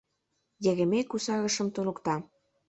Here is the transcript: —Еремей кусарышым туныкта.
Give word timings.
—Еремей 0.69 1.03
кусарышым 1.11 1.67
туныкта. 1.73 2.15